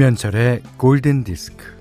김현철의 0.00 0.62
골든 0.78 1.24
디스크. 1.24 1.76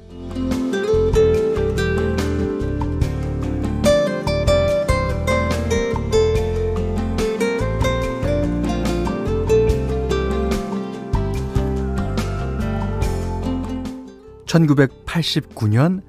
(1989년) 14.45 16.01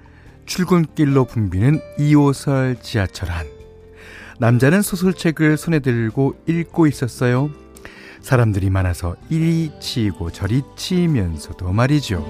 출근길로 0.46 1.26
붐비는 1.26 1.78
2호설 1.96 2.82
지하철 2.82 3.30
안 3.30 3.46
남자는 4.40 4.82
소설책을 4.82 5.56
손에 5.56 5.78
들고 5.78 6.34
읽고 6.48 6.88
있었어요. 6.88 7.52
사람들이 8.22 8.70
많아서 8.70 9.16
이리 9.28 9.72
치이고 9.80 10.30
저리 10.30 10.62
치이면서도 10.76 11.72
말이죠. 11.72 12.24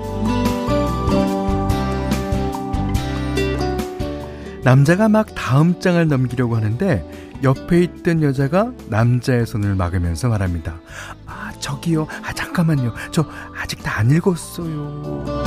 남자가 4.63 5.09
막 5.09 5.35
다음 5.35 5.81
장을 5.81 6.07
넘기려고 6.07 6.57
하는데 6.57 7.05
옆에 7.43 7.83
있던 7.83 8.23
여자가 8.23 8.73
남자의 8.89 9.47
손을 9.47 9.75
막으면서 9.75 10.29
말합니다. 10.29 10.79
아, 11.27 11.51
저기요. 11.59 12.07
아, 12.23 12.33
잠깐만요. 12.35 12.93
저 13.11 13.25
아직 13.57 13.83
다 13.83 14.01
안 14.01 14.11
읽었어요. 14.11 15.40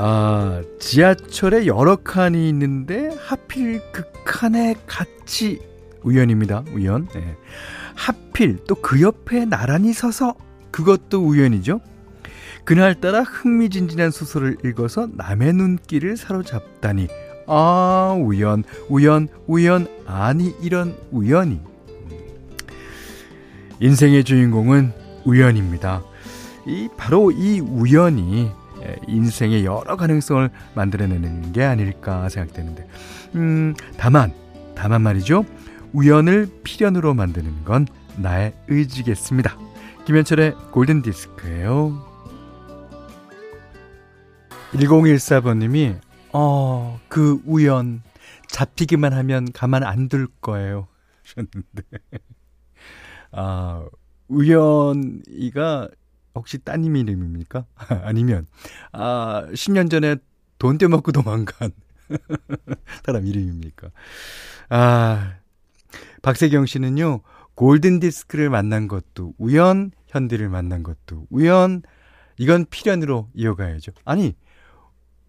아, 0.00 0.62
지하철에 0.78 1.66
여러 1.66 1.96
칸이 1.96 2.48
있는데 2.50 3.12
하필 3.18 3.80
그 3.90 4.04
칸에 4.24 4.76
같이 4.86 5.60
우연입니다. 6.04 6.62
우연. 6.72 7.08
네. 7.08 7.36
하필 7.96 8.58
또 8.64 8.76
그 8.76 9.00
옆에 9.02 9.44
나란히 9.44 9.92
서서 9.92 10.36
그것도 10.70 11.20
우연이죠. 11.26 11.80
그날따라 12.64 13.22
흥미진진한 13.22 14.12
소설을 14.12 14.58
읽어서 14.64 15.08
남의 15.16 15.52
눈길을 15.54 16.16
사로잡다니. 16.16 17.08
아, 17.48 18.16
우연, 18.20 18.62
우연, 18.88 19.26
우연, 19.48 19.88
아니, 20.06 20.54
이런 20.62 20.94
우연이. 21.10 21.60
인생의 23.80 24.22
주인공은 24.22 24.92
우연입니다. 25.24 26.04
이, 26.66 26.88
바로 26.96 27.32
이 27.32 27.58
우연이 27.58 28.50
인생의 29.06 29.64
여러 29.64 29.96
가능성을 29.96 30.48
만들어내는 30.74 31.52
게 31.52 31.64
아닐까 31.64 32.28
생각되는데, 32.28 32.88
음, 33.34 33.74
다만, 33.96 34.32
다만 34.74 35.02
말이죠. 35.02 35.44
우연을 35.92 36.48
필연으로 36.64 37.14
만드는 37.14 37.64
건 37.64 37.86
나의 38.16 38.54
의지겠습니다. 38.68 39.56
김현철의 40.06 40.54
골든 40.70 41.02
디스크예요. 41.02 42.06
1014번님이 44.72 45.98
어, 46.32 47.00
그 47.08 47.40
우연 47.46 48.02
잡히기만 48.48 49.12
하면 49.12 49.50
가만 49.52 49.82
안 49.82 50.08
둘 50.08 50.26
거예요. 50.40 50.88
하셨는데. 51.24 51.82
아, 53.32 53.84
우연이가 54.28 55.88
혹시 56.34 56.58
따님 56.58 56.96
이름입니까? 56.96 57.66
아니면, 58.04 58.46
아, 58.92 59.46
10년 59.52 59.90
전에 59.90 60.16
돈 60.58 60.78
떼먹고 60.78 61.12
도망간 61.12 61.70
사람 63.04 63.26
이름입니까? 63.26 63.90
아, 64.70 65.34
박세경 66.22 66.66
씨는요, 66.66 67.20
골든 67.54 68.00
디스크를 68.00 68.50
만난 68.50 68.88
것도 68.88 69.34
우연, 69.38 69.90
현디를 70.06 70.48
만난 70.48 70.82
것도 70.82 71.26
우연, 71.30 71.82
이건 72.38 72.66
필연으로 72.70 73.28
이어가야죠. 73.34 73.92
아니, 74.04 74.36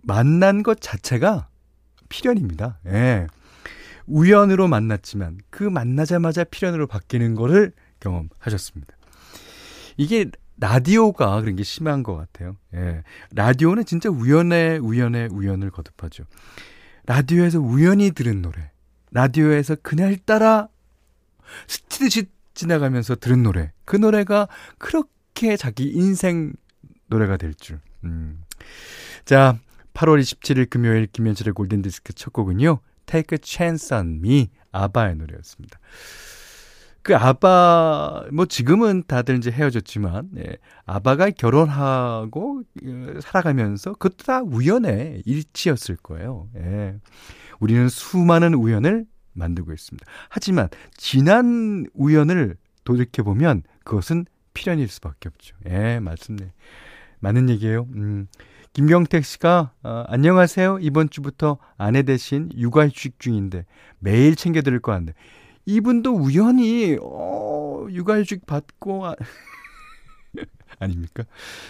만난 0.02 0.64
것 0.64 0.80
자체가 0.80 1.50
필연입니다. 2.08 2.80
예. 2.88 3.28
우연으로 4.06 4.68
만났지만 4.68 5.38
그 5.50 5.64
만나자마자 5.64 6.44
필연으로 6.44 6.88
바뀌는 6.88 7.36
거를 7.36 7.72
경험하셨습니다. 8.00 8.96
이게 9.98 10.30
라디오가 10.60 11.40
그런 11.42 11.56
게 11.56 11.64
심한 11.64 12.04
것 12.04 12.16
같아요. 12.16 12.58
예. 12.74 13.04
라디오는 13.32 13.86
진짜 13.86 14.10
우연에 14.10 14.78
우연에 14.78 15.28
우연을 15.32 15.72
거듭하죠. 15.72 16.26
라디오에서 17.06 17.60
우연히 17.60 18.12
들은 18.12 18.42
노래, 18.42 18.72
라디오에서 19.12 19.78
그날따라 19.82 20.68
스치듯이 21.68 22.26
지나가면서 22.54 23.16
들은 23.16 23.42
노래, 23.42 23.72
그 23.86 23.96
노래가 23.96 24.48
그렇게 24.78 25.58
자기 25.58 25.90
인생 25.90 26.54
노래가 27.08 27.38
될 27.38 27.54
줄. 27.54 27.80
음. 28.04 28.44
자, 29.26 29.58
8월 29.94 30.20
27일 30.22 30.70
금요일 30.70 31.08
김현철의 31.08 31.54
골든디스크 31.54 32.14
첫 32.14 32.32
곡은요. 32.34 32.80
Take 33.06 33.36
a 33.36 33.40
Chance 33.44 33.96
on 33.98 34.20
Me 34.24 34.50
아바의 34.72 35.16
노래였습니다. 35.16 35.80
그 37.02 37.16
아바 37.16 38.26
뭐 38.32 38.46
지금은 38.46 39.04
다들 39.08 39.38
이제 39.38 39.52
헤어졌지만 39.52 40.30
예, 40.38 40.58
아바가 40.86 41.30
결혼하고 41.32 42.64
어, 42.84 43.20
살아가면서 43.22 43.94
그것도 43.94 44.26
다 44.26 44.42
우연의 44.42 45.24
일치였을 45.26 45.98
거예요. 45.98 46.48
예. 46.58 46.96
우리는 47.60 47.90
수많은 47.90 48.54
우연을 48.54 49.06
만들고 49.34 49.74
있습니다. 49.74 50.06
하지만 50.30 50.70
지난 50.96 51.86
우연을 51.94 52.58
돌이켜 52.84 53.24
보면 53.24 53.64
그것은 53.84 54.26
필연일 54.54 54.88
수밖에 54.88 55.30
없죠. 55.30 55.56
예, 55.68 56.00
맞습니다. 56.00 56.52
맞는 57.20 57.50
얘기예요. 57.50 57.88
음. 57.96 58.28
김경택 58.74 59.26
씨가 59.26 59.72
어, 59.84 60.04
안녕하세요. 60.08 60.78
이번 60.82 61.10
주부터 61.10 61.58
아내 61.78 62.04
대신 62.04 62.50
육아휴직 62.56 63.20
중인데 63.20 63.66
매일 63.98 64.36
챙겨 64.36 64.62
드릴 64.62 64.80
거 64.80 64.92
같은데 64.92 65.14
이분도 65.70 66.16
우연히 66.16 66.98
어, 67.00 67.86
육아휴직 67.92 68.48
받고 68.48 69.06
아, 69.06 69.16
아닙니까? 70.80 71.24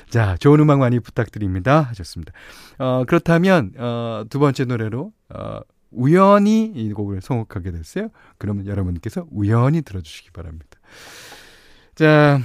자, 0.10 0.38
좋은 0.38 0.60
음악 0.62 0.80
많이 0.80 1.00
부탁드립니다. 1.02 1.82
하셨습니다. 1.82 2.32
어, 2.78 3.04
그렇다면 3.06 3.74
어, 3.78 4.24
두 4.30 4.40
번째 4.40 4.66
노래로 4.66 5.12
어, 5.30 5.60
우연히 5.92 6.72
이 6.74 6.94
곡을 6.94 7.22
선곡하게 7.22 7.72
됐어요. 7.72 8.10
그러면 8.38 8.68
여러분께서 8.68 9.28
우연히 9.32 9.82
들어주시기 9.82 10.32
바랍니다. 10.32 10.80
자, 11.96 12.40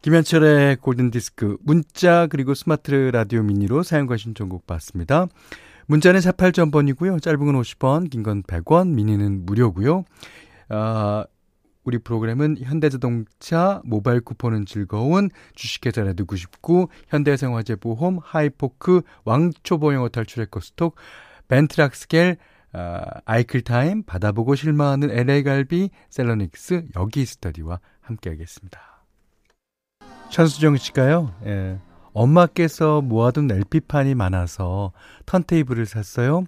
김현철의 0.00 0.76
골든디스크 0.76 1.58
문자 1.60 2.26
그리고 2.28 2.54
스마트 2.54 3.10
라디오 3.12 3.42
미니로 3.42 3.82
사용과 3.82 4.16
신청곡 4.16 4.66
받습니다. 4.66 5.26
문자는 5.86 6.20
48점번이고요. 6.20 7.20
짧은 7.22 7.38
건 7.38 7.54
50원, 7.60 8.10
긴 8.10 8.22
건 8.22 8.42
100원, 8.44 8.88
미니는 8.90 9.44
무료고요. 9.46 10.04
아, 10.68 11.24
우리 11.84 11.98
프로그램은 11.98 12.58
현대자동차 12.60 13.82
모바일 13.84 14.20
쿠폰은 14.20 14.66
즐거운 14.66 15.30
주식회사 15.56 16.02
레드99 16.02 16.88
현대생활재 17.08 17.76
보험 17.76 18.18
하이포크 18.22 19.02
왕초보 19.24 19.92
영어 19.92 20.08
탈출 20.08 20.42
에코스톡 20.44 20.94
벤트락스겔 21.48 22.36
아, 22.74 23.04
아이클타임 23.26 24.04
받아보고 24.04 24.54
실망하는 24.54 25.10
LA갈비 25.10 25.90
셀러닉스 26.08 26.86
여기 26.96 27.26
스터디와 27.26 27.80
함께하겠습니다. 28.00 28.80
천수정 30.30 30.76
씨가요, 30.78 31.34
예. 31.44 31.78
엄마께서 32.12 33.00
모아둔 33.00 33.50
LP판이 33.50 34.14
많아서 34.14 34.92
턴테이블을 35.26 35.86
샀어요. 35.86 36.44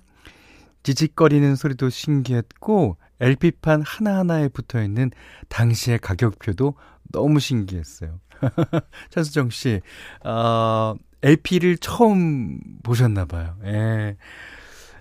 지직거리는 0.82 1.56
소리도 1.56 1.88
신기했고, 1.90 2.96
LP판 3.20 3.82
하나하나에 3.82 4.48
붙어 4.48 4.82
있는 4.82 5.10
당시의 5.48 5.98
가격표도 5.98 6.74
너무 7.12 7.40
신기했어요. 7.40 8.20
천수정 9.10 9.50
씨, 9.50 9.80
어, 10.24 10.94
LP를 11.22 11.78
처음 11.78 12.60
보셨나 12.82 13.24
봐요. 13.24 13.56
예. 13.64 14.16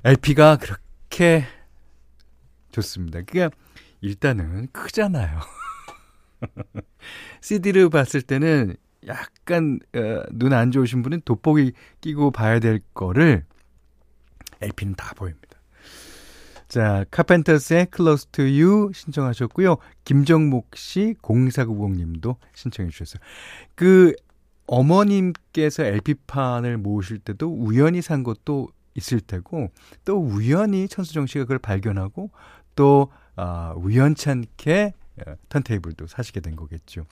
LP가 0.05 0.57
그렇게 0.57 1.45
좋습니다. 2.71 3.19
그게 3.19 3.49
일단은 4.01 4.67
크잖아요. 4.71 5.39
CD를 7.41 7.89
봤을 7.89 8.21
때는 8.21 8.75
약 9.07 9.32
간 9.45 9.79
어, 9.95 10.23
눈 10.31 10.53
안 10.53 10.71
좋으신 10.71 11.01
분은 11.01 11.21
돋보기 11.25 11.73
끼고 12.01 12.31
봐야 12.31 12.59
될 12.59 12.81
거를 12.93 13.45
LP는 14.61 14.95
다 14.95 15.13
보입니다. 15.15 15.59
자, 16.67 17.05
카펜터스의 17.11 17.87
Close 17.95 18.31
to 18.31 18.45
You 18.45 18.91
신청하셨고요. 18.93 19.77
김정목 20.05 20.75
씨 20.75 21.13
0490님도 21.21 22.37
신청해 22.55 22.89
주셨어요. 22.89 23.21
그 23.75 24.13
어머님께서 24.65 25.83
LP판을 25.83 26.77
모으실 26.77 27.19
때도 27.19 27.47
우연히 27.53 28.01
산 28.01 28.23
것도 28.23 28.69
있을 28.95 29.19
테고 29.19 29.69
또 30.05 30.17
우연히 30.17 30.87
천수정 30.87 31.27
씨가 31.27 31.43
그걸 31.43 31.59
발견하고 31.59 32.31
또 32.75 33.11
아, 33.35 33.73
우연치 33.75 34.29
않게 34.29 34.93
어, 35.27 35.35
턴테이블도 35.49 36.07
사시게 36.07 36.39
된 36.39 36.55
거겠죠. 36.55 37.05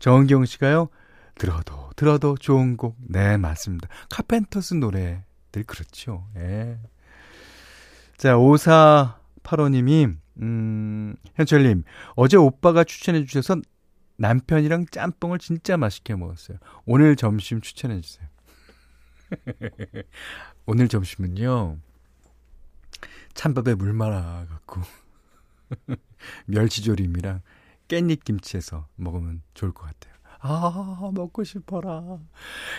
정은경 0.00 0.46
씨가요. 0.46 0.88
들어도 1.36 1.90
들어도 1.96 2.36
좋은 2.36 2.76
곡. 2.76 2.96
네, 2.98 3.36
맞습니다. 3.36 3.88
카펜터스 4.10 4.74
노래들 4.74 5.64
그렇죠. 5.66 6.26
예. 6.36 6.78
자, 8.16 8.34
5485님이 8.34 10.16
음, 10.40 11.14
현철 11.34 11.62
님, 11.62 11.84
어제 12.14 12.36
오빠가 12.36 12.84
추천해 12.84 13.24
주셔서 13.24 13.60
남편이랑 14.18 14.86
짬뽕을 14.90 15.38
진짜 15.38 15.76
맛있게 15.76 16.14
먹었어요. 16.16 16.58
오늘 16.84 17.16
점심 17.16 17.60
추천해 17.60 18.00
주세요. 18.00 18.26
오늘 20.66 20.88
점심은요. 20.88 21.78
찬밥에 23.34 23.74
물 23.74 23.92
말아 23.92 24.46
갖고 24.48 24.80
멸치조림이랑 26.46 27.42
깻잎 27.88 28.24
김치해서 28.24 28.88
먹으면 28.96 29.42
좋을 29.54 29.72
것 29.72 29.84
같아요. 29.84 30.15
아, 30.46 31.10
먹고 31.12 31.44
싶어라. 31.44 32.18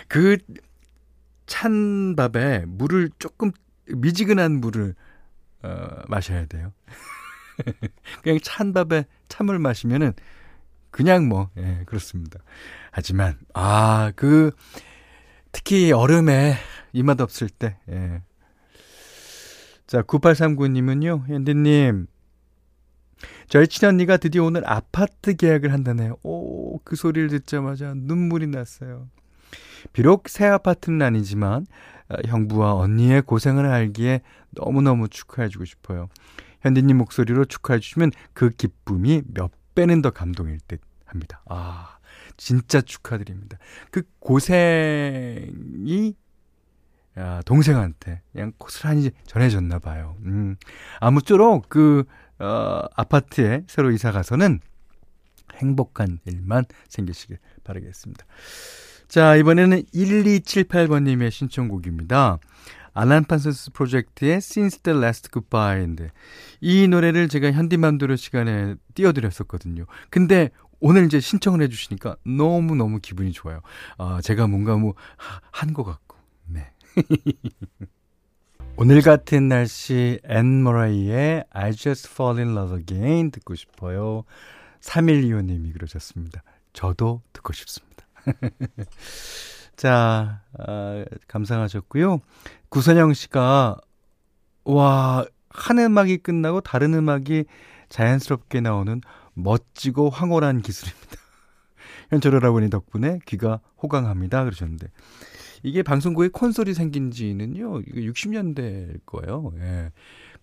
그 0.08 0.38
찬 1.48 2.14
밥에 2.14 2.64
물을 2.68 3.10
조금 3.18 3.50
미지근한 3.88 4.60
물을 4.60 4.94
어, 5.62 5.88
마셔야 6.06 6.46
돼요. 6.46 6.72
그냥 8.22 8.38
찬 8.44 8.72
밥에 8.72 9.06
찬물 9.28 9.58
마시면은 9.58 10.12
그냥 10.90 11.26
뭐, 11.28 11.50
예, 11.56 11.82
그렇습니다. 11.86 12.38
하지만, 12.92 13.38
아, 13.54 14.12
그, 14.14 14.52
특히 15.52 15.90
얼음에 15.92 16.54
이맛 16.92 17.20
없을 17.20 17.48
때, 17.48 17.76
예. 17.88 18.22
자, 19.86 20.02
9839님은요, 20.02 21.26
현디님, 21.26 22.06
저희 23.48 23.66
친언니가 23.66 24.16
드디어 24.16 24.44
오늘 24.44 24.68
아파트 24.70 25.34
계약을 25.34 25.72
한다네요. 25.72 26.16
오, 26.22 26.78
그 26.80 26.96
소리를 26.96 27.28
듣자마자 27.28 27.94
눈물이 27.94 28.46
났어요. 28.48 29.08
비록 29.92 30.28
새 30.28 30.46
아파트는 30.46 31.02
아니지만, 31.02 31.66
어, 32.08 32.16
형부와 32.26 32.74
언니의 32.74 33.22
고생을 33.22 33.66
알기에 33.66 34.22
너무너무 34.50 35.08
축하해주고 35.08 35.64
싶어요. 35.64 36.08
현디님 36.62 36.96
목소리로 36.98 37.44
축하해주시면 37.44 38.12
그 38.32 38.50
기쁨이 38.50 39.22
몇 39.32 39.50
배는 39.74 40.02
더 40.02 40.10
감동일 40.10 40.58
듯 40.66 40.80
합니다. 41.04 41.42
아, 41.46 41.98
진짜 42.36 42.80
축하드립니다. 42.80 43.58
그 43.90 44.02
고생이 44.18 46.14
야, 47.18 47.42
동생한테 47.44 48.22
그냥 48.32 48.52
고스란히 48.58 49.10
전해졌나 49.26 49.78
봐요. 49.80 50.16
음, 50.24 50.56
아무쪼록 51.00 51.68
그, 51.68 52.04
어, 52.38 52.82
아파트에 52.94 53.64
새로 53.66 53.90
이사 53.90 54.12
가서는 54.12 54.60
행복한 55.56 56.20
일만 56.24 56.64
생기시길 56.88 57.38
바라겠습니다. 57.64 58.24
자, 59.08 59.34
이번에는 59.36 59.82
1278번님의 59.94 61.30
신청곡입니다. 61.30 62.38
Alan 62.94 63.24
Parsons 63.24 63.72
Project의 63.72 64.36
Since 64.36 64.80
the 64.82 64.98
Last 64.98 65.30
Goodbye인데 65.32 66.10
이 66.60 66.88
노래를 66.88 67.28
제가 67.28 67.52
현디맘대로 67.52 68.16
시간에 68.16 68.74
띄워드렸었거든요. 68.94 69.86
근데 70.10 70.50
오늘 70.80 71.06
이제 71.06 71.20
신청을 71.20 71.62
해주시니까 71.62 72.16
너무너무 72.24 73.00
기분이 73.00 73.32
좋아요. 73.32 73.60
아, 73.98 74.20
제가 74.22 74.46
뭔가 74.46 74.76
뭐, 74.76 74.94
한 75.50 75.72
것 75.72 75.82
같고, 75.84 75.98
네. 76.06 76.07
오늘 78.76 79.02
같은 79.02 79.48
날씨, 79.48 80.20
Anne 80.24 80.62
Murray의 80.62 81.44
I 81.50 81.72
just 81.72 82.08
fall 82.10 82.38
in 82.38 82.56
love 82.56 82.78
again 82.78 83.30
듣고 83.30 83.54
싶어요. 83.54 84.24
3125님이 84.80 85.72
그러셨습니다. 85.72 86.42
저도 86.72 87.22
듣고 87.32 87.52
싶습니다. 87.52 88.04
자, 89.76 90.42
아, 90.58 91.04
감상하셨고요. 91.26 92.20
구선영 92.68 93.14
씨가, 93.14 93.76
와, 94.64 95.26
한 95.50 95.78
음악이 95.78 96.18
끝나고 96.18 96.60
다른 96.60 96.94
음악이 96.94 97.44
자연스럽게 97.88 98.60
나오는 98.60 99.00
멋지고 99.34 100.10
황홀한 100.10 100.62
기술입니다. 100.62 101.16
현철 102.10 102.34
여러분이 102.34 102.70
덕분에 102.70 103.20
귀가 103.26 103.60
호강합니다. 103.82 104.44
그러셨는데. 104.44 104.88
이게 105.62 105.82
방송국에 105.82 106.28
콘솔이 106.28 106.74
생긴 106.74 107.10
지는요, 107.10 107.82
60년대일 107.82 109.00
거예요. 109.06 109.52
예. 109.58 109.90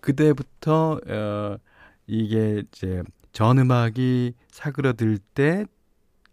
그때부터, 0.00 1.00
어, 1.06 1.56
이게 2.06 2.62
이제 2.72 3.02
전 3.32 3.58
음악이 3.58 4.34
사그러들 4.50 5.18
때, 5.34 5.66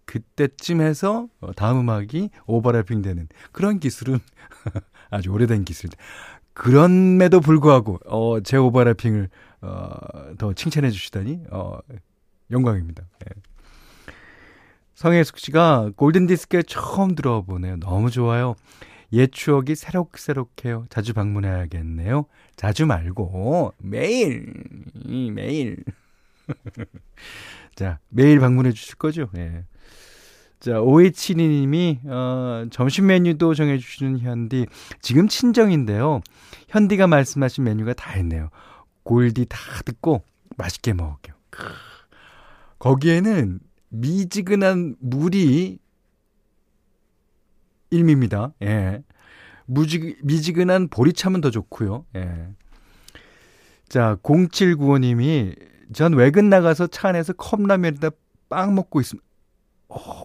그때쯤 0.05 0.81
해서 0.81 1.27
어, 1.39 1.53
다음 1.53 1.79
음악이 1.79 2.29
오버래핑 2.45 3.01
되는 3.01 3.27
그런 3.51 3.79
기술은 3.79 4.19
아주 5.09 5.31
오래된 5.31 5.63
기술인데. 5.63 5.97
그럼에도 6.53 7.39
불구하고, 7.39 7.99
어, 8.05 8.41
제 8.41 8.57
오버래핑을, 8.57 9.29
어, 9.61 10.35
더 10.37 10.53
칭찬해 10.53 10.91
주시다니, 10.91 11.45
어, 11.51 11.79
영광입니다. 12.51 13.03
예. 13.25 13.52
성혜숙 14.95 15.39
씨가 15.39 15.91
골든디스크에 15.95 16.63
처음 16.63 17.15
들어보네요. 17.15 17.77
너무 17.77 18.09
좋아요. 18.09 18.55
옛 19.13 19.31
추억이 19.31 19.75
새록새록해요. 19.75 20.85
자주 20.89 21.13
방문해야겠네요. 21.13 22.25
자주 22.55 22.85
말고 22.85 23.73
매일 23.79 24.53
매일 25.33 25.83
자 27.75 27.99
매일 28.09 28.39
방문해 28.39 28.71
주실 28.71 28.95
거죠? 28.95 29.29
예. 29.37 29.65
자 30.59 30.79
오이치니님이 30.79 31.99
어, 32.05 32.65
점심 32.71 33.07
메뉴도 33.07 33.53
정해주시는 33.53 34.19
현디 34.19 34.67
지금 35.01 35.27
친정인데요. 35.27 36.21
현디가 36.69 37.07
말씀하신 37.07 37.63
메뉴가 37.65 37.93
다 37.93 38.17
있네요. 38.17 38.49
골디 39.03 39.45
다 39.47 39.57
듣고 39.85 40.23
맛있게 40.57 40.93
먹을게요. 40.93 41.35
거기에는 42.79 43.59
미지근한 43.93 44.95
물이 44.99 45.77
일미입니다. 47.91 48.53
예. 48.63 49.03
무지, 49.65 50.17
미지근한 50.23 50.87
보리 50.87 51.13
차면 51.13 51.41
더 51.41 51.51
좋고요. 51.51 52.05
예. 52.15 52.49
자, 53.87 54.17
0795님이 54.23 55.55
전 55.93 56.13
외근 56.13 56.49
나가서 56.49 56.87
차 56.87 57.09
안에서 57.09 57.33
컵라면에다 57.33 58.09
빵 58.49 58.73
먹고 58.73 58.99
있습니다. 58.99 59.25
어, 59.89 60.23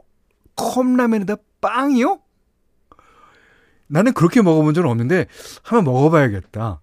컵라면에다 0.57 1.37
빵이요? 1.61 2.21
나는 3.87 4.15
그렇게 4.15 4.41
먹어본 4.41 4.73
적은 4.73 4.91
없는데 4.91 5.27
한번 5.63 5.93
먹어봐야겠다. 5.93 6.81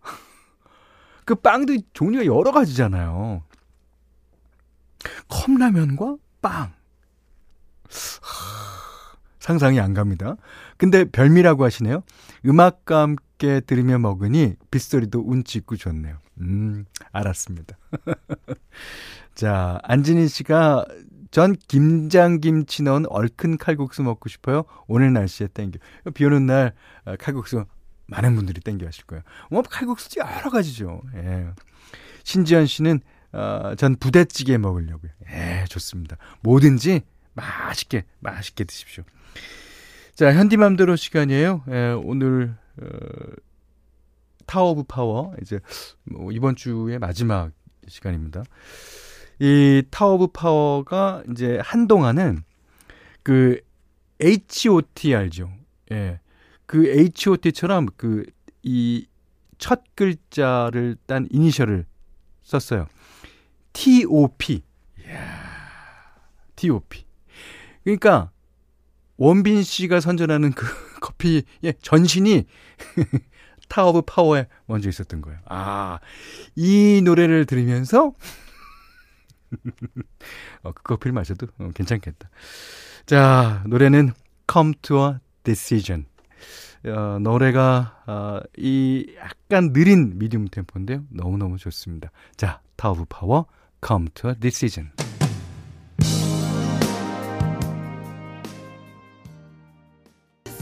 그 1.25 1.33
빵도 1.33 1.77
종류가 1.93 2.25
여러 2.27 2.51
가지잖아요. 2.51 3.43
컵라면과 5.27 6.17
빵. 6.43 6.74
상상이 9.39 9.79
안 9.79 9.93
갑니다. 9.93 10.37
근데 10.77 11.05
별미라고 11.05 11.63
하시네요. 11.63 12.01
음악과 12.45 13.01
함께 13.01 13.59
들으며 13.59 13.99
먹으니 13.99 14.55
빗소리도 14.71 15.23
운치 15.25 15.59
있고 15.59 15.75
좋네요. 15.75 16.17
음, 16.41 16.85
알았습니다. 17.11 17.77
자, 19.35 19.79
안진희 19.83 20.27
씨가 20.27 20.85
전 21.31 21.53
김장김치 21.67 22.83
넣은 22.83 23.05
얼큰 23.07 23.57
칼국수 23.57 24.01
먹고 24.03 24.29
싶어요. 24.29 24.63
오늘 24.87 25.13
날씨에 25.13 25.47
땡겨. 25.47 25.79
비 26.13 26.25
오는 26.25 26.45
날 26.45 26.73
어, 27.03 27.15
칼국수 27.19 27.65
많은 28.07 28.35
분들이 28.35 28.61
땡겨 28.61 28.85
하실 28.85 29.05
거예요. 29.05 29.23
뭐 29.51 29.61
칼국수 29.61 30.09
여러 30.17 30.49
가지죠. 30.49 31.01
예. 31.15 31.47
신지현 32.23 32.65
씨는 32.67 33.01
어, 33.33 33.73
전 33.77 33.97
부대찌개 33.97 34.57
먹으려고요. 34.57 35.11
예, 35.29 35.65
좋습니다. 35.69 36.15
뭐든지 36.41 37.01
맛있게, 37.35 38.05
맛있게 38.19 38.63
드십시오. 38.63 39.03
자, 40.15 40.33
현디맘대로 40.33 40.95
시간이에요. 40.95 41.63
예, 41.69 41.89
오늘, 42.03 42.55
어, 42.81 42.87
Tower 44.45 44.71
of 44.71 44.83
Power, 44.87 45.35
이제, 45.41 45.59
뭐, 46.03 46.31
이번 46.31 46.55
주의 46.55 46.97
마지막 46.97 47.51
시간입니다. 47.87 48.43
이 49.39 49.83
Tower 49.91 50.13
of 50.13 50.27
Power가 50.27 51.23
이제 51.31 51.59
한동안은 51.61 52.43
그 53.21 53.59
HOT 54.21 55.13
알죠? 55.13 55.51
예. 55.91 56.19
그 56.65 56.87
HOT처럼 56.87 57.87
그 57.97 58.25
이 58.65 59.05
첫 59.57 59.83
글자를 59.95 60.97
딴 61.05 61.27
이니셜을 61.31 61.85
썼어요. 62.43 62.87
TOP. 63.73 64.61
이야, 64.99 66.15
TOP. 66.55 67.04
그러니까 67.85 68.31
원빈 69.17 69.63
씨가 69.63 70.01
선전하는 70.01 70.51
그 70.51 70.65
커피의 70.99 71.75
전신이 71.81 72.45
타워 73.69 73.91
오브 73.91 74.01
파워에 74.01 74.47
먼저 74.65 74.89
있었던 74.89 75.21
거예요. 75.21 75.39
아, 75.45 75.99
이 76.55 77.01
노래를 77.03 77.45
들으면서 77.45 78.13
어, 80.63 80.71
그 80.71 80.83
커피를 80.83 81.13
마셔도 81.13 81.47
어, 81.59 81.69
괜찮겠다. 81.73 82.29
자, 83.05 83.63
노래는 83.67 84.11
Come 84.51 84.73
to 84.81 85.07
a 85.07 85.13
Decision. 85.43 86.05
어, 86.85 87.17
노래가 87.19 88.03
어, 88.05 88.39
이 88.57 89.15
약간 89.17 89.73
느린 89.73 90.17
medium 90.17 90.47
템포인데요. 90.47 91.03
너무너무 91.09 91.57
좋습니다. 91.57 92.11
자, 92.35 92.61
Tower 92.75 92.95
of 92.95 93.05
Power 93.09 93.45
Come 93.85 94.09
to 94.13 94.31
a 94.31 94.35
Decision. 94.39 95.04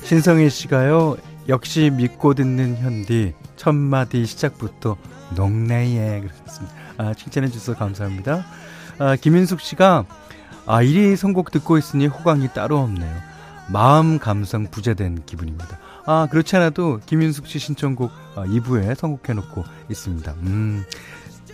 신성희 0.04 0.50
씨가요. 0.50 1.18
역시 1.50 1.90
믿고 1.90 2.34
듣는 2.34 2.78
현디 2.78 3.34
첫 3.56 3.74
마디 3.74 4.26
시작부터 4.26 4.98
녹네예 5.36 6.22
그러셨습니다. 6.22 6.76
아, 6.98 7.14
칭찬해 7.14 7.48
주셔서 7.50 7.78
감사합니다. 7.78 8.46
아, 9.00 9.16
김인숙 9.16 9.62
씨가 9.62 10.06
아, 10.66 10.82
1부 10.82 11.16
선곡 11.16 11.52
듣고 11.52 11.78
있으니 11.78 12.08
호강이 12.08 12.50
따로 12.54 12.80
없네요. 12.80 13.14
마음 13.70 14.20
감성 14.20 14.68
부자된 14.70 15.24
기분입니다. 15.26 15.80
아, 16.06 16.28
그렇지 16.30 16.56
않아도 16.58 17.00
김인숙 17.06 17.48
씨 17.48 17.60
신청곡 17.60 18.12
아, 18.36 18.44
2부에 18.46 18.96
선곡해 18.96 19.34
놓고 19.34 19.64
있습니다. 19.90 20.34
음. 20.44 20.84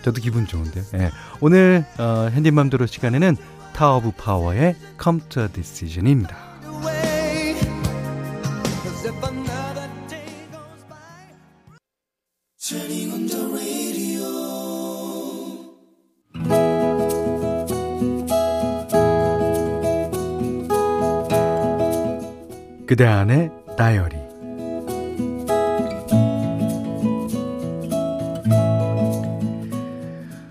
저도 0.02 0.22
기분 0.22 0.48
좋은데요. 0.48 0.84
예. 0.96 1.12
오늘 1.42 1.86
어, 1.98 2.30
현디맘대로 2.32 2.86
시간에는 2.86 3.36
타워 3.74 3.98
오브 3.98 4.12
파워의 4.18 4.76
a 4.76 5.48
Decision입니다. 5.54 6.49
그대 23.00 23.08
안의 23.08 23.50
다이어리 23.78 24.18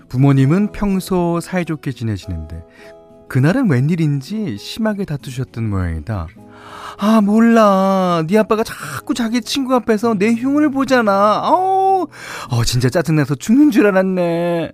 부모님은 0.09 0.71
평소 0.71 1.39
사이좋게 1.39 1.91
지내시는데 1.91 2.63
그날은 3.27 3.69
웬일인지 3.69 4.57
심하게 4.57 5.05
다투셨던 5.05 5.69
모양이다. 5.69 6.25
아 6.97 7.21
몰라 7.21 8.23
네 8.25 8.39
아빠가 8.39 8.63
자꾸 8.63 9.13
자기 9.13 9.41
친구 9.41 9.75
앞에서 9.75 10.15
내 10.15 10.33
흉을 10.33 10.71
보잖아. 10.71 11.41
어, 11.43 12.07
어 12.49 12.63
진짜 12.65 12.89
짜증나서 12.89 13.35
죽는 13.35 13.69
줄 13.69 13.85
알았네. 13.85 14.71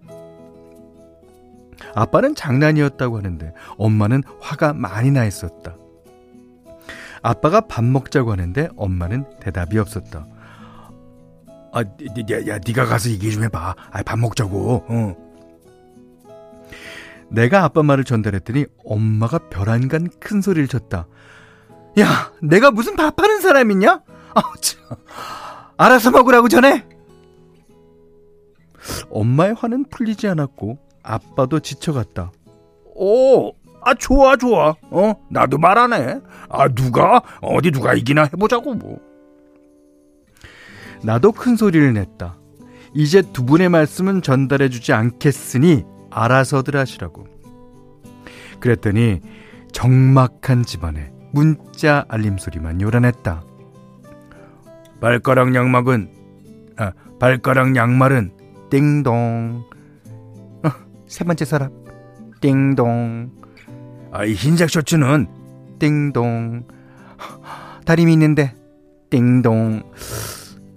아빠는 1.93 2.35
장난이었다고 2.35 3.17
하는데 3.17 3.51
엄마는 3.77 4.23
화가 4.39 4.71
많이 4.71 5.11
나 5.11 5.25
있었다. 5.25 5.75
아빠가 7.25 7.59
밥 7.59 7.83
먹자고 7.83 8.31
하는데 8.31 8.69
엄마는 8.77 9.25
대답이 9.39 9.79
없었다. 9.79 10.27
아, 11.73 11.81
야, 11.81 12.47
야, 12.47 12.59
네가 12.65 12.85
가서 12.85 13.09
얘기 13.09 13.31
좀 13.31 13.43
해봐. 13.43 13.75
아, 13.91 14.03
밥 14.03 14.19
먹자고. 14.19 14.85
어. 14.87 15.15
내가 17.31 17.63
아빠 17.63 17.81
말을 17.81 18.03
전달했더니 18.03 18.67
엄마가 18.85 19.39
벼랑간 19.49 20.07
큰 20.19 20.41
소리를 20.41 20.67
쳤다. 20.67 21.07
야, 21.99 22.31
내가 22.43 22.69
무슨 22.69 22.95
밥하는 22.95 23.41
사람이냐? 23.41 24.03
아, 24.35 24.41
참. 24.61 24.95
알아서 25.77 26.11
먹으라고 26.11 26.47
전해. 26.47 26.85
엄마의 29.09 29.55
화는 29.55 29.85
풀리지 29.85 30.27
않았고 30.27 30.77
아빠도 31.01 31.59
지쳐갔다. 31.59 32.31
오, 32.93 33.51
아 33.85 33.93
좋아 33.93 34.35
좋아. 34.35 34.75
어 34.89 35.13
나도 35.29 35.59
말하네. 35.59 36.19
아 36.49 36.67
누가? 36.69 37.21
어디 37.41 37.71
누가 37.71 37.93
이기나 37.93 38.23
해보자고 38.23 38.73
뭐. 38.73 38.99
나도 41.03 41.31
큰 41.31 41.55
소리를 41.55 41.93
냈다. 41.93 42.35
이제 42.95 43.21
두 43.31 43.45
분의 43.45 43.69
말씀은 43.69 44.23
전달해주지 44.23 44.91
않겠으니 44.91 45.85
알아서들 46.09 46.75
하시라고. 46.75 47.27
그랬더니 48.59 49.21
적막한 49.71 50.63
집안에 50.63 51.11
문자 51.31 52.05
알림 52.07 52.39
소리만 52.39 52.81
요란했다. 52.81 53.43
발가락 54.99 55.53
양말은 55.53 56.09
아 56.77 56.91
발가락 57.19 57.75
양말은 57.75 58.31
띵동. 58.71 59.63
어, 60.63 60.69
세 61.05 61.23
번째 61.23 61.45
사람. 61.45 61.69
띵동 62.41 63.34
아, 64.15 64.23
이 64.23 64.33
흰색 64.33 64.69
셔츠는 64.69 65.27
띵동. 65.77 66.63
다림이 67.85 68.13
있는데 68.13 68.55
띵동. 69.09 69.83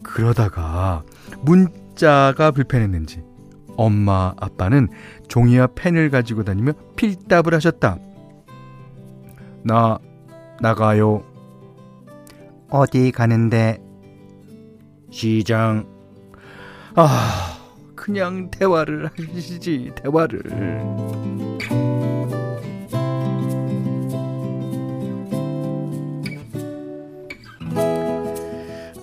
그러다가 0.02 1.04
문자가 1.42 2.50
불편했는지 2.50 3.22
엄마 3.76 4.34
아빠는 4.40 4.88
종이와 5.28 5.68
펜을 5.76 6.10
가지고 6.10 6.42
다니며 6.42 6.72
필답을 6.96 7.54
하셨다. 7.54 7.98
나 9.62 10.00
나가요. 10.60 11.22
어디 12.70 13.12
가는데? 13.12 13.80
시장. 15.12 15.86
아, 16.96 17.56
그냥 17.94 18.50
대화를 18.50 19.08
하시지, 19.16 19.92
대화를. 19.94 20.42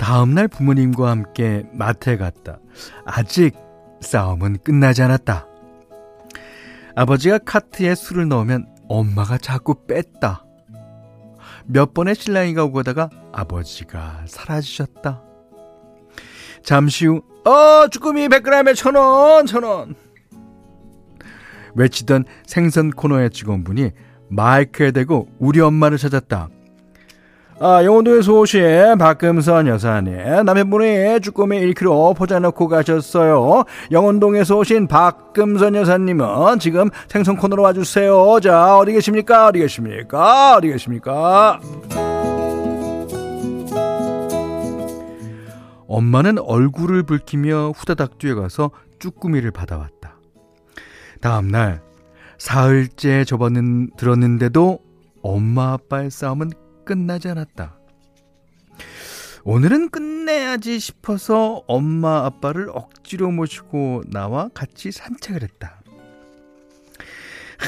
다음날 0.06 0.48
부모님과 0.48 1.10
함께 1.10 1.64
마트에 1.74 2.16
갔다. 2.16 2.60
아직 3.06 3.56
싸움은 4.02 4.60
끝나지 4.64 5.02
않았다. 5.02 5.48
아버지가 6.96 7.40
카트에 7.40 7.96
술을 7.96 8.28
넣으면 8.28 8.68
엄마가 8.88 9.40
자꾸 9.40 9.74
뺐다. 9.88 10.46
몇 11.66 11.96
번의 11.96 12.14
신랑이가 12.14 12.66
오고 12.66 12.84
다가 12.84 13.10
아버지가 13.34 14.26
사라지셨다. 14.28 15.24
잠시 16.62 17.08
후, 17.08 17.24
어, 17.44 17.88
쭈꾸미 17.90 18.28
100g에 18.28 18.76
천 18.76 18.94
원, 18.94 19.48
천 19.48 19.64
원. 19.64 19.96
외치던 21.74 22.26
생선 22.46 22.92
코너의 22.92 23.32
직원분이 23.32 23.90
마이크에 24.30 24.92
대고 24.92 25.30
우리 25.40 25.62
엄마를 25.62 25.98
찾았다. 25.98 26.50
아, 27.58 27.86
영원도에서 27.86 28.34
오신 28.34 28.98
박금선 28.98 29.68
여사님. 29.68 30.44
남편분이 30.46 31.22
쭈꾸미 31.22 31.74
1kg 31.74 32.14
포장놓고 32.16 32.68
가셨어요. 32.68 33.64
영원동에서 33.92 34.58
오신 34.58 34.88
박금선 34.88 35.76
여사님은 35.76 36.60
지금 36.60 36.90
생선 37.08 37.38
코너로 37.38 37.64
와주세요. 37.64 38.40
자, 38.42 38.78
어디 38.78 38.92
계십니까? 38.92 39.48
어디 39.48 39.60
계십니까? 39.60 40.58
어디 40.58 40.68
계십니까? 40.68 41.62
엄마는 45.88 46.40
얼굴을 46.40 47.04
붉히며 47.04 47.72
후다닥 47.74 48.18
뛰어가서 48.18 48.72
쭈꾸미를 49.00 49.52
받아왔다. 49.52 50.20
다음날 51.22 51.82
사흘째 52.38 53.24
접어는 53.24 53.92
들었는데도 53.96 54.80
엄마 55.22 55.72
아빠의 55.74 56.12
싸움은 56.12 56.50
끝나지 56.86 57.28
않았다. 57.28 57.78
오늘은 59.44 59.90
끝내야지 59.90 60.80
싶어서 60.80 61.64
엄마 61.68 62.26
아빠를 62.26 62.70
억지로 62.74 63.30
모시고 63.30 64.04
나와 64.08 64.50
같이 64.54 64.92
산책을 64.92 65.44
했다. 65.44 65.82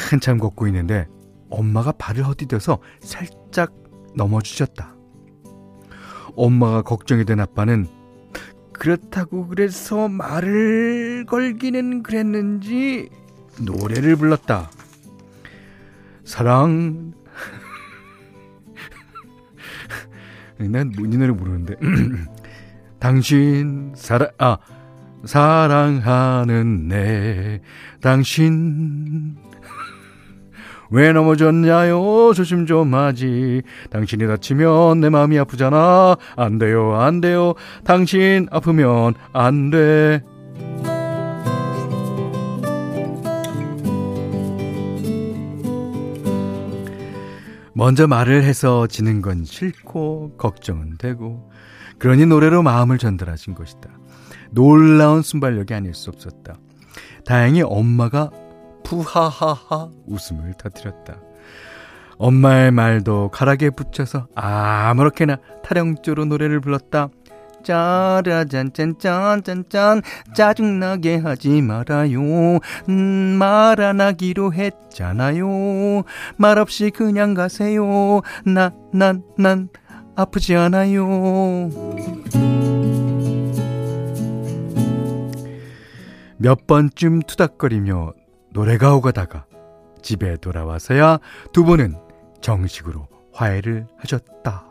한참 0.09 0.37
걷고 0.37 0.67
있는데 0.67 1.07
엄마가 1.49 1.91
발을 1.91 2.25
헛디뎌서 2.25 2.79
살짝 3.01 3.73
넘어지셨다. 4.15 4.95
엄마가 6.35 6.81
걱정이 6.81 7.25
된 7.25 7.39
아빠는 7.39 7.87
그렇다고 8.73 9.47
그래서 9.47 10.07
말을 10.07 11.25
걸기는 11.25 12.03
그랬는지 12.03 13.09
노래를 13.61 14.15
불렀다. 14.15 14.69
사랑 16.23 17.13
난이 20.59 21.17
노래 21.17 21.31
모르는데. 21.31 21.75
당신 22.99 23.93
사랑 23.95 24.29
아 24.37 24.57
사랑하는 25.25 26.87
내 26.87 27.61
당신. 28.01 29.35
왜 30.89 31.11
넘어졌냐요? 31.11 32.33
조심 32.33 32.65
좀 32.65 32.93
하지. 32.93 33.61
당신이 33.89 34.25
다치면 34.25 35.01
내 35.01 35.09
마음이 35.09 35.37
아프잖아. 35.37 36.15
안 36.35 36.57
돼요 36.57 36.95
안 36.95 37.21
돼요. 37.21 37.53
당신 37.83 38.47
아프면 38.51 39.13
안돼 39.33 40.21
먼저 47.77 48.07
말을 48.07 48.43
해서 48.43 48.87
지는 48.87 49.21
건 49.21 49.45
싫고 49.45 50.37
걱정은 50.37 50.97
되고 50.97 51.51
그러니 51.99 52.25
노래로 52.25 52.63
마음을 52.63 52.97
전달하신 52.97 53.53
것이다. 53.53 53.91
놀라운 54.49 55.21
순발력이 55.21 55.75
아닐 55.75 55.93
수 55.93 56.09
없었다. 56.09 56.55
다행히 57.23 57.61
엄마가 57.61 58.31
푸하하하 58.83 59.91
웃음을 60.07 60.55
터뜨렸다. 60.57 61.19
엄마의 62.17 62.71
말도 62.71 63.29
가락에 63.29 63.69
붙여서 63.69 64.27
아무렇게나 64.33 65.37
타령조로 65.63 66.25
노래를 66.25 66.59
불렀다. 66.61 67.09
짜라잔짠짠짠짠. 67.67 70.01
짜증나게 70.33 71.17
하지 71.17 71.61
말아요. 71.61 72.59
음, 72.89 73.37
말 73.39 73.79
안 73.81 73.99
하기로 74.01 74.53
했잖아요. 74.53 76.03
말없이 76.37 76.89
그냥 76.89 77.33
가세요. 77.33 78.21
나 78.45 78.71
난 78.93 79.23
난 79.37 79.69
아프지 80.15 80.55
않아요. 80.55 81.69
몇 86.37 86.67
번쯤 86.67 87.21
투닥거리며 87.23 88.13
노래가 88.51 88.95
오가다가 88.95 89.45
집에 90.01 90.37
돌아와서야 90.37 91.19
두 91.51 91.63
분은 91.63 91.95
정식으로 92.41 93.07
화해를 93.33 93.87
하셨다. 93.97 94.65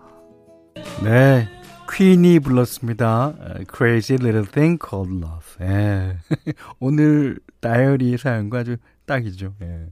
네, 1.03 1.49
퀸이 1.93 2.41
불렀습니다. 2.41 3.35
Crazy 3.75 4.19
Little 4.21 4.47
Thing 4.51 4.79
Called 4.83 5.25
Love. 5.25 5.47
예. 5.61 6.19
오늘 6.81 7.39
다이어리 7.61 8.17
사연과 8.19 8.61
아주 8.61 8.77
딱이죠. 9.07 9.55
예. 9.63 9.87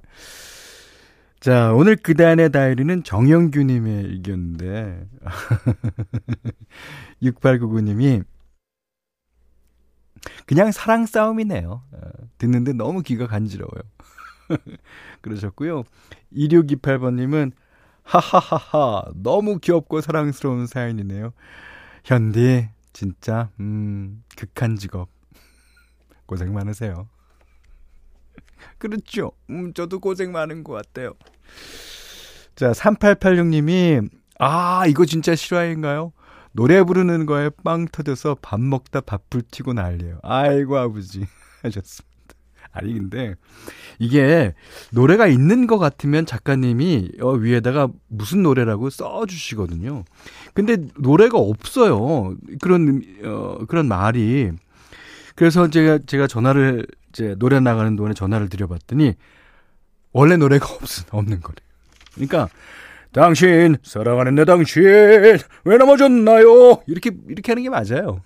자, 1.41 1.73
오늘 1.73 1.97
그단의 1.97 2.53
다이어리는 2.53 3.05
정영규님의 3.05 4.05
의견인데, 4.05 5.07
6899님이 7.23 8.25
그냥 10.47 10.73
사랑 10.73 11.05
싸움이네요. 11.05 11.83
어, 11.93 11.99
듣는데 12.39 12.73
너무 12.73 13.03
귀가 13.03 13.27
간지러워요. 13.27 13.83
그러셨고요. 15.21 15.85
2628번님은 16.33 17.53
하하하하 18.03 19.05
너무 19.15 19.59
귀엽고 19.59 20.01
사랑스러운 20.01 20.67
사연이네요. 20.67 21.33
현디 22.05 22.69
진짜 22.93 23.51
음 23.59 24.23
극한 24.37 24.77
직업 24.77 25.09
고생 26.27 26.53
많으세요. 26.53 27.09
그렇죠. 28.79 29.33
음 29.51 29.73
저도 29.75 29.99
고생 29.99 30.31
많은 30.33 30.63
것 30.63 30.75
같아요. 30.75 31.15
자 32.55 32.71
3886님이 32.73 34.09
아 34.39 34.87
이거 34.87 35.05
진짜 35.07 35.35
실화인가요? 35.35 36.13
노래 36.53 36.83
부르는 36.85 37.27
거에 37.27 37.51
빵 37.65 37.87
터져서 37.87 38.37
밥 38.41 38.61
먹다 38.61 39.01
밥풀 39.01 39.43
튀고 39.51 39.73
난리예요. 39.73 40.21
아이고 40.23 40.77
아버지 40.79 41.27
하셨습니다. 41.63 42.14
아니 42.75 42.93
근데 42.93 43.35
이게 43.99 44.53
노래가 44.91 45.29
있는 45.29 45.67
것 45.67 45.79
같으면 45.79 46.27
작가님이 46.27 47.13
어, 47.21 47.31
위에다가 47.31 47.89
무슨 48.09 48.43
노래라고 48.43 48.91
써주시거든요. 48.91 50.05
근데 50.53 50.77
노래가 50.99 51.39
없어요. 51.39 52.37
그런 52.61 53.03
어, 53.25 53.59
그런 53.69 53.87
말이 53.87 54.51
그래서 55.37 55.71
제가 55.71 56.01
제가 56.07 56.27
전화를 56.27 56.87
이제 57.11 57.37
노래 57.39 57.61
나가는 57.61 57.95
동안에 57.95 58.15
전화를 58.15 58.49
드려봤더니 58.49 59.15
원래 60.13 60.37
노래가 60.37 60.67
없, 60.67 60.83
없는 61.11 61.41
거래요. 61.41 61.67
그러니까 62.15 62.49
당신 63.13 63.77
사랑하는 63.85 64.35
내 64.35 64.45
당신 64.45 64.83
왜 64.83 65.77
넘어졌나요? 65.79 66.83
이렇게 66.89 67.13
이렇게 67.29 67.53
하는 67.53 67.63
게 67.63 67.71
맞아요. 67.71 68.21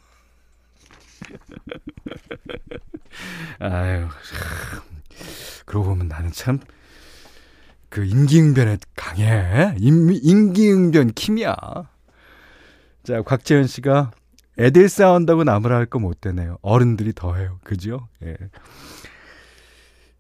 아유, 3.60 4.08
그러고 5.66 5.88
보면 5.90 6.08
나는 6.08 6.32
참 6.32 6.60
그 7.90 8.04
임기응변에 8.04 8.76
강해. 8.96 9.74
임, 9.78 10.10
임기응변 10.12 11.12
킴이야. 11.14 11.56
자, 13.02 13.22
곽재현 13.22 13.66
씨가 13.66 14.10
애들 14.58 14.88
싸운다고 14.90 15.44
나무라 15.44 15.76
할 15.76 15.86
거 15.86 15.98
못 15.98 16.20
되네요. 16.20 16.58
어른들이 16.60 17.12
더 17.14 17.34
해요. 17.34 17.58
그죠? 17.64 18.08
예. 18.22 18.36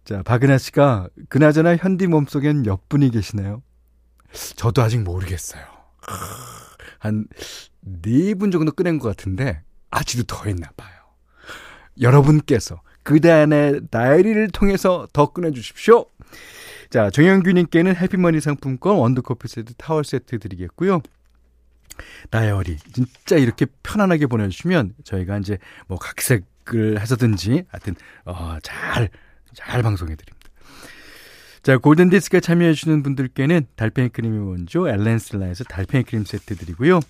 자, 0.04 0.22
박은하 0.22 0.56
씨가 0.56 1.08
그나저나 1.28 1.76
현디 1.76 2.06
몸속엔 2.06 2.62
몇 2.62 2.88
분이 2.88 3.10
계시나요? 3.10 3.62
저도 4.56 4.80
아직 4.82 5.02
모르겠어요. 5.02 5.62
한 7.00 7.28
네 7.84 8.34
분 8.34 8.50
정도 8.50 8.72
꺼낸 8.72 8.98
것 8.98 9.08
같은데 9.08 9.62
아직도 9.90 10.24
더 10.24 10.48
있나 10.48 10.70
봐요. 10.76 10.94
여러분께서 12.00 12.80
그단의 13.08 13.80
다이리를 13.90 14.50
통해서 14.50 15.08
더 15.14 15.32
끊어주십시오. 15.32 16.04
자, 16.90 17.08
정영규님께는 17.08 17.96
해피머니 17.96 18.38
상품권, 18.42 18.96
원두커피 18.96 19.48
세트, 19.48 19.72
타월 19.78 20.04
세트 20.04 20.38
드리겠고요. 20.38 21.00
다이어리 22.28 22.76
진짜 22.92 23.36
이렇게 23.36 23.64
편안하게 23.82 24.26
보내주시면 24.26 24.92
저희가 25.04 25.38
이제 25.38 25.56
뭐 25.86 25.98
각색을 25.98 26.98
하서든지 26.98 27.64
하여튼 27.68 27.94
어, 28.26 28.58
잘, 28.62 29.08
잘 29.54 29.82
방송해드립니다. 29.82 30.48
자, 31.62 31.78
골든디스크에 31.78 32.40
참여해주시는 32.40 33.02
분들께는 33.02 33.68
달팽이 33.74 34.10
크림이 34.10 34.38
원조 34.38 34.86
엘렌슬라에서 34.86 35.64
달팽이 35.64 36.04
크림 36.04 36.24
세트 36.24 36.56
드리고요. 36.56 37.00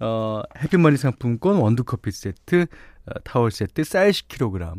어, 0.00 0.42
해피머니 0.58 0.98
상품권 0.98 1.56
원두커피 1.56 2.10
세트, 2.10 2.66
어, 3.06 3.20
타월 3.24 3.50
세트, 3.50 3.82
쌀 3.84 4.10
10kg, 4.10 4.62
어, 4.62 4.74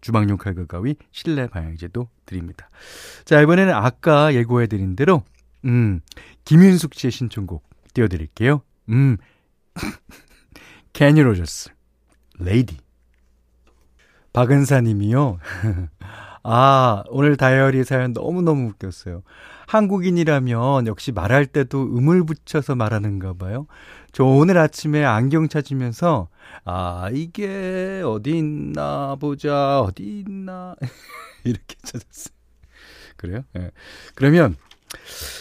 주방용 0.00 0.36
칼과 0.36 0.66
가위, 0.66 0.96
실내 1.10 1.46
방향제도 1.46 2.08
드립니다. 2.26 2.68
자, 3.24 3.40
이번에는 3.40 3.72
아까 3.74 4.34
예고해드린 4.34 4.96
대로, 4.96 5.22
음, 5.64 6.00
김인숙 6.44 6.94
씨의 6.94 7.10
신청곡 7.10 7.68
띄워드릴게요. 7.94 8.62
음, 8.90 9.16
Kenny 10.92 11.22
Rogers, 11.22 11.70
Lady. 12.38 12.78
박은사 14.32 14.80
님이요. 14.80 15.38
아, 16.42 17.04
오늘 17.08 17.36
다이어리 17.36 17.84
사연 17.84 18.12
너무너무 18.12 18.68
웃겼어요. 18.70 19.22
한국인이라면 19.66 20.86
역시 20.86 21.12
말할 21.12 21.46
때도 21.46 21.82
음을 21.82 22.24
붙여서 22.24 22.74
말하는가 22.74 23.34
봐요. 23.34 23.66
저 24.12 24.24
오늘 24.24 24.58
아침에 24.58 25.04
안경 25.04 25.48
찾으면서, 25.48 26.28
아, 26.64 27.08
이게 27.12 28.02
어디 28.04 28.38
있나 28.38 29.16
보자, 29.20 29.80
어디 29.80 30.24
있나. 30.26 30.74
이렇게 31.44 31.76
찾았어요. 31.84 32.34
그래요? 33.16 33.42
예. 33.56 33.60
네. 33.60 33.70
그러면, 34.14 34.56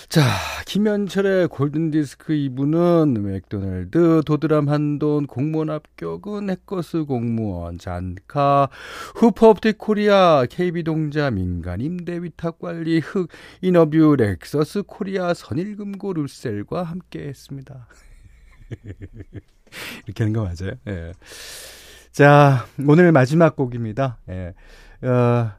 자, 0.09 0.23
김현철의 0.65 1.49
골든디스크 1.49 2.33
2부는 2.33 3.19
맥도날드, 3.19 4.23
도드람 4.25 4.67
한돈, 4.67 5.27
공무원 5.27 5.69
합격은 5.69 6.49
해커스 6.49 7.05
공무원, 7.05 7.77
잔카, 7.77 8.69
후퍼업틱 9.15 9.77
코리아, 9.77 10.45
KB동자, 10.49 11.29
민간 11.29 11.79
임대 11.79 12.21
위탁 12.23 12.57
관리, 12.59 12.99
흑, 12.99 13.29
인어뷰, 13.61 14.15
렉서스 14.15 14.83
코리아, 14.87 15.33
선일금고 15.35 16.13
룰셀과 16.13 16.83
함께 16.83 17.27
했습니다. 17.27 17.87
이렇게 20.05 20.23
하는 20.23 20.33
거 20.33 20.41
맞아요? 20.43 20.73
예. 20.87 21.13
자, 22.11 22.65
오늘 22.87 23.11
마지막 23.11 23.55
곡입니다. 23.55 24.17
예. 24.29 24.53
어, 25.07 25.51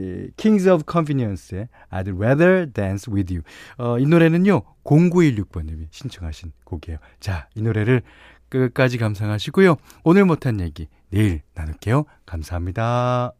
이 0.00 0.30
Kings 0.36 0.68
of 0.68 0.84
Convenience의 0.90 1.68
I'd 1.92 2.16
Rather 2.16 2.72
Dance 2.72 3.12
With 3.12 3.32
You. 3.32 3.42
어, 3.78 3.98
이 3.98 4.06
노래는요, 4.06 4.62
0916번님이 4.84 5.88
신청하신 5.90 6.52
곡이에요. 6.64 6.98
자, 7.20 7.48
이 7.54 7.62
노래를 7.62 8.02
끝까지 8.48 8.98
감상하시고요. 8.98 9.76
오늘 10.04 10.24
못한 10.24 10.60
얘기 10.60 10.88
내일 11.10 11.42
나눌게요. 11.54 12.04
감사합니다. 12.26 13.39